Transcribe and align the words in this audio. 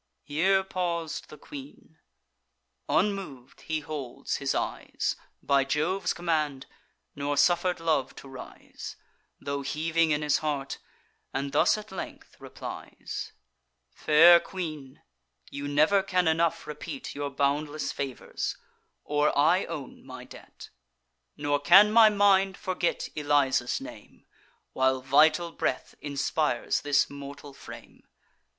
Here 0.23 0.63
paus'd 0.63 1.29
the 1.29 1.37
queen. 1.37 1.99
Unmov'd 2.89 3.61
he 3.61 3.81
holds 3.81 4.37
his 4.37 4.55
eyes, 4.55 5.15
By 5.43 5.63
Jove's 5.63 6.11
command; 6.11 6.65
nor 7.15 7.37
suffer'd 7.37 7.79
love 7.79 8.15
to 8.15 8.27
rise, 8.27 8.95
Tho' 9.39 9.61
heaving 9.61 10.09
in 10.09 10.23
his 10.23 10.39
heart; 10.39 10.79
and 11.35 11.51
thus 11.51 11.77
at 11.77 11.91
length 11.91 12.35
replies: 12.39 13.31
"Fair 13.93 14.39
queen, 14.39 15.03
you 15.51 15.67
never 15.67 16.01
can 16.01 16.27
enough 16.27 16.65
repeat 16.65 17.13
Your 17.13 17.29
boundless 17.29 17.91
favours, 17.91 18.57
or 19.03 19.31
I 19.37 19.65
own 19.65 20.03
my 20.03 20.23
debt; 20.25 20.71
Nor 21.37 21.59
can 21.59 21.91
my 21.91 22.09
mind 22.09 22.57
forget 22.57 23.07
Eliza's 23.15 23.79
name, 23.79 24.25
While 24.73 25.01
vital 25.03 25.51
breath 25.51 25.93
inspires 26.01 26.81
this 26.81 27.07
mortal 27.07 27.53
frame. 27.53 28.01